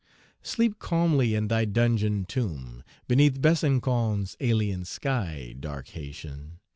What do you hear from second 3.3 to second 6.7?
Besancon's alien sky, Dark Haytian!